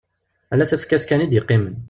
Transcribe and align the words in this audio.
Ala 0.53 0.65
tafekka-s 0.69 1.03
kan 1.09 1.23
i 1.23 1.27
d-yeqqimen. 1.31 1.75